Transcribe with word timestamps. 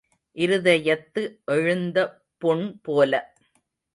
இருதயத்து 0.35 1.21
எழுந்த 1.45 1.97
புண் 2.37 2.79
போல. 2.81 3.13